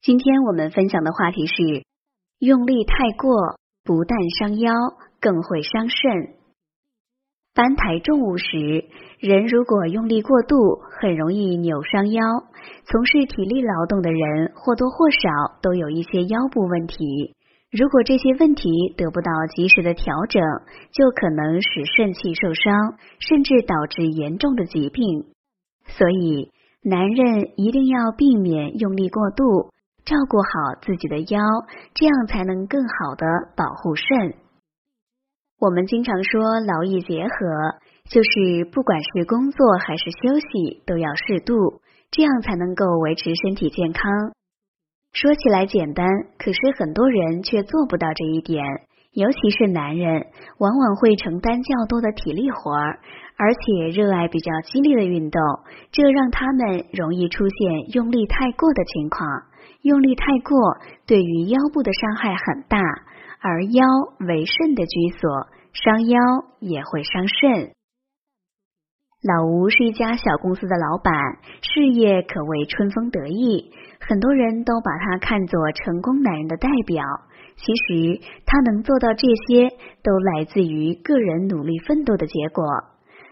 [0.00, 1.84] 今天我们分享的话题是：
[2.38, 4.72] 用力太过，不但伤腰，
[5.20, 6.36] 更会伤肾。
[7.52, 8.84] 搬抬重物时，
[9.18, 10.56] 人如果用力过度，
[11.00, 12.22] 很容易扭伤腰。
[12.84, 15.18] 从事体力劳动的人或多或少
[15.62, 17.34] 都有一些腰部问题。
[17.72, 20.40] 如果这些问题得不到及时的调整，
[20.92, 25.26] 就可能使肾气受伤，甚至导致严重的疾病。
[25.88, 26.52] 所以，
[26.82, 29.70] 男人一定要避免用力过度，
[30.08, 31.38] 照顾好自己的腰，
[31.92, 34.06] 这样才能更好的保护肾。
[35.60, 37.36] 我们经常说劳逸结合，
[38.08, 44.02] 就是不管是工作还是休息，都要适度，这样才能够维持身体健康。
[45.12, 46.06] 说起来简单，
[46.38, 48.64] 可是很多人却做不到这一点，
[49.12, 53.00] 尤其是男人，往往会承担较多的体力活儿，
[53.36, 55.42] 而且热爱比较激烈的运动，
[55.92, 59.47] 这让他们容易出现用力太过的情况。
[59.82, 62.78] 用力太过对于腰部的伤害很大，
[63.40, 63.84] 而腰
[64.20, 66.18] 为肾的居所，伤腰
[66.60, 67.72] 也会伤肾。
[69.20, 71.12] 老吴是一家小公司的老板，
[71.62, 77.04] 事业可谓春风得意，很多人都把他看作成功男人的代表。
[77.56, 79.70] 其实他能做到这些，
[80.04, 82.64] 都来自于个人努力奋斗的结果。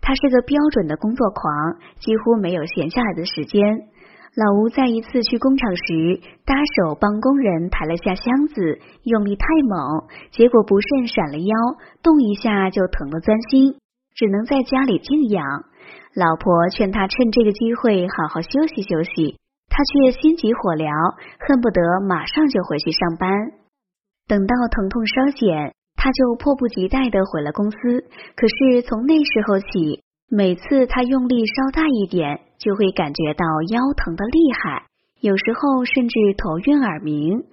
[0.00, 3.88] 他是个标准的工作狂，几乎没有闲下来的时间。
[4.34, 11.54] 老吴在一次去工厂时，搭手帮工人抬了下箱子，用力太猛，结果不慎闪了腰，
[12.02, 13.76] 动一下就疼得钻心，
[14.14, 15.44] 只能在家里静养。
[16.14, 19.36] 老婆劝他趁这个机会好好休息休息，
[19.68, 20.88] 他却心急火燎，
[21.46, 23.28] 恨不得马上就回去上班。
[24.26, 27.76] 等到疼痛稍减，他就迫不及待的回了公司。
[28.34, 30.00] 可是从那时候起，
[30.34, 34.86] 每次他用力稍大一点，就会感觉到腰疼的厉害，
[35.20, 37.44] 有时候甚至头晕耳鸣。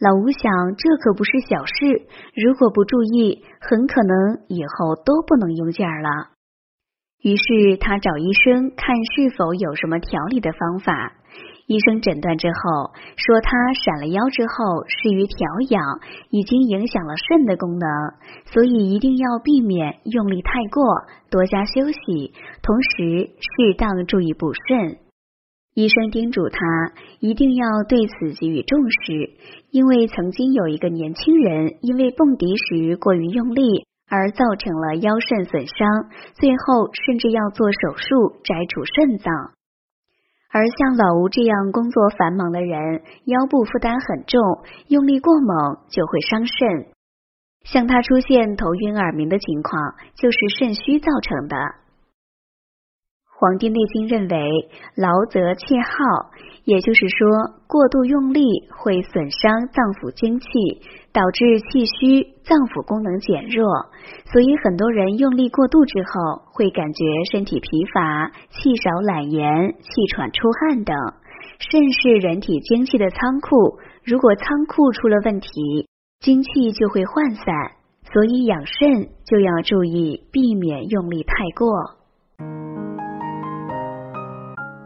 [0.00, 2.02] 老吴想，这可不是小事，
[2.34, 6.08] 如果不注意，很可能以后都不能用劲儿了。
[7.22, 11.12] 于是他找医生看是否有什么调理的方法。
[11.66, 15.36] 医生诊断之后说，他闪了腰之后适于调
[15.70, 15.82] 养，
[16.30, 17.88] 已经影响了肾的功能，
[18.46, 20.84] 所以一定要避免用力太过，
[21.30, 22.32] 多加休息，
[22.62, 24.98] 同时适当注意补肾。
[25.74, 26.58] 医生叮嘱他
[27.20, 29.30] 一定要对此给予重视，
[29.70, 33.86] 因为曾经有一个年轻人因为蹦迪时过于用力。
[34.06, 35.88] 而造成了腰肾损伤，
[36.34, 39.32] 最后甚至要做手术摘除肾脏。
[40.54, 44.40] 而像老吴这样工作繁忙的人，腰部负担很重，
[44.86, 46.94] 用力过猛就会伤肾。
[47.64, 51.56] 像他出现头晕耳鸣的情况，就是肾虚造成的。
[53.36, 56.30] 《黄帝内经》认为，劳则气耗，
[56.64, 58.40] 也就是说，过度用力
[58.70, 60.46] 会损伤脏腑精气，
[61.12, 63.66] 导致气虚，脏腑功能减弱。
[64.30, 67.02] 所以，很多人用力过度之后，会感觉
[67.32, 70.94] 身体疲乏、气少、懒言、气喘、出汗等。
[71.58, 75.88] 肾是人体精气的仓库，如果仓库出了问题，
[76.20, 77.44] 精气就会涣散。
[78.12, 82.03] 所以，养肾就要注意避免用力太过。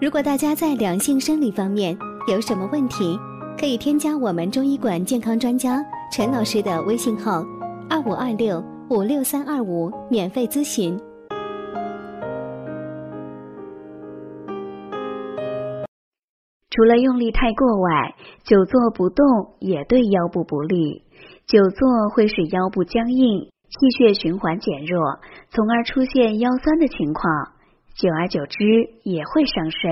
[0.01, 1.99] 如果大家在两性生理方面
[2.29, 3.19] 有什么问题，
[3.59, 7.45] 可以添加我们中医馆健康专家陈老师的微信号：
[7.91, 10.97] 二五二六五六三二五，免费咨询。
[16.71, 19.27] 除了用力太过外，久坐不动
[19.59, 21.03] 也对腰部不利。
[21.49, 25.19] 久坐会使腰部僵硬，气血循环减弱，
[25.51, 27.58] 从而出现腰酸的情况。
[27.99, 28.65] 久而久之
[29.03, 29.91] 也会伤肾，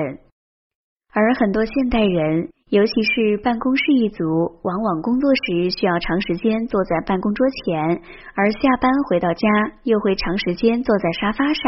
[1.12, 4.24] 而很多现代人，尤其是办公室一族，
[4.62, 8.00] 往往工作时需要长时间坐在办公桌前，
[8.36, 9.48] 而下班回到家
[9.82, 11.64] 又会长时间坐在沙发上，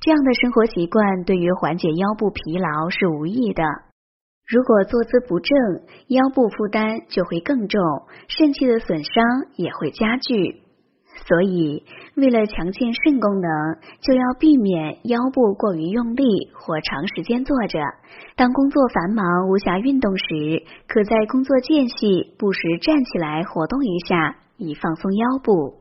[0.00, 3.62] 这样的生活习惯对于缓解腰部疲劳是无益的。
[4.48, 5.54] 如果坐姿不正，
[6.08, 7.82] 腰部负担就会更重，
[8.28, 9.22] 肾气的损伤
[9.56, 10.63] 也会加剧。
[11.26, 11.82] 所以，
[12.16, 13.50] 为了强健肾功能，
[14.00, 17.78] 就要避免腰部过于用力或长时间坐着。
[18.36, 25.80] 当工作繁忙无暇运动时，可在工作间隙不时站起来活动一下，以放松腰部。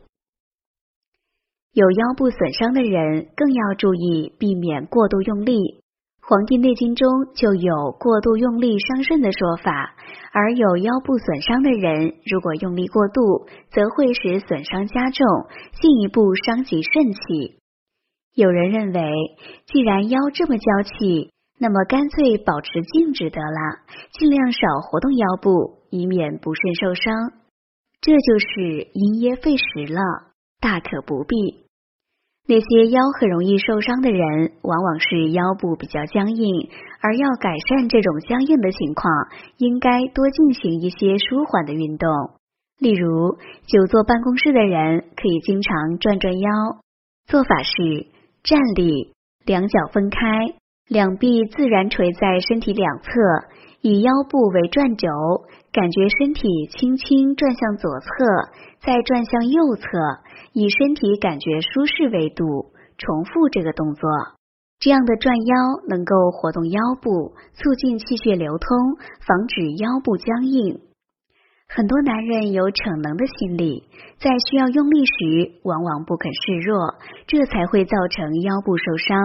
[1.73, 5.55] 有腰部损伤的人更要注意避免过度用力。
[6.25, 9.93] 《黄帝内经》中就有过度用力伤肾的说法，
[10.31, 15.27] 而有腰部损伤的人，如果用力过度，则会使损伤加重，
[15.81, 17.59] 进一步伤及肾气。
[18.35, 19.11] 有人认为，
[19.65, 23.83] 既然腰这么娇气，那么干脆保持静止得了，
[24.17, 27.33] 尽量少活动腰部，以免不慎受伤。
[27.99, 29.99] 这就是因噎废食了，
[30.61, 31.62] 大可不必。
[32.45, 36.69] 那些腰很容易受伤的人，往往是腰部比较僵硬，
[37.01, 39.09] 而要改善这种僵硬的情况，
[39.57, 42.09] 应该多进行一些舒缓的运动。
[42.79, 46.49] 例如，久坐办公室的人可以经常转转腰。
[47.27, 48.07] 做法是
[48.43, 49.13] 站立，
[49.45, 50.17] 两脚分开，
[50.89, 53.09] 两臂自然垂在身体两侧，
[53.83, 55.09] 以腰部为转轴，
[55.73, 58.07] 感觉身体轻轻转向左侧，
[58.79, 59.83] 再转向右侧。
[60.53, 64.09] 以身体感觉舒适为度，重复这个动作。
[64.79, 65.55] 这样的转腰
[65.89, 70.79] 能够活动腰部，促进气血流通，防止腰部僵硬。
[71.75, 73.83] 很多男人有逞能的心理，
[74.19, 76.93] 在需要用力时，往往不肯示弱，
[77.25, 79.17] 这才会造成腰部受伤。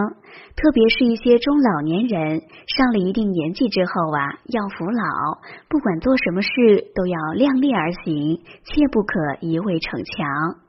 [0.56, 2.40] 特别是一些中老年人，
[2.74, 6.48] 上了一定年纪之后啊，要服老，不管做什么事
[6.94, 10.67] 都要量力而行，切不可一味逞强。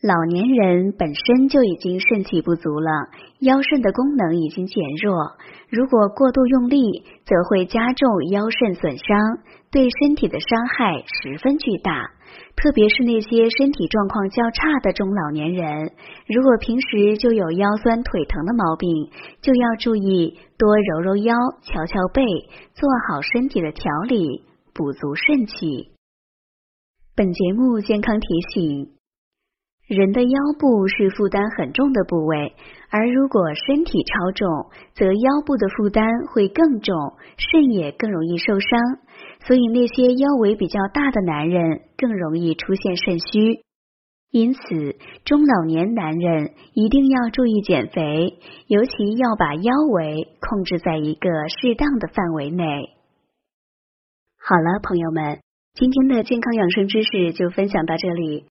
[0.00, 2.88] 老年人本身就已经肾气不足了，
[3.40, 5.32] 腰肾的功能已经减弱，
[5.68, 9.18] 如果过度用力，则会加重腰肾损伤，
[9.72, 12.12] 对身体的伤害十分巨大。
[12.54, 15.90] 特别是那些身体状况较差的中老年人，
[16.28, 19.10] 如果平时就有腰酸腿疼的毛病，
[19.42, 22.22] 就要注意多揉揉腰、敲敲背，
[22.72, 25.90] 做好身体的调理，补足肾气。
[27.16, 28.97] 本节目健康提醒。
[29.88, 32.54] 人的腰部是负担很重的部位，
[32.90, 36.94] 而如果身体超重，则腰部的负担会更重，
[37.38, 38.78] 肾也更容易受伤。
[39.46, 43.62] 所以那些腰围比较大的男人更容易出现肾虚。
[44.30, 44.60] 因此，
[45.24, 52.90] 中老年男人一定要注意减肥，尤其要把腰围控制在一个适当的范围内。
[54.38, 55.38] 好了，朋友们，
[55.72, 58.44] 今天的健康养生知识就分享到这里。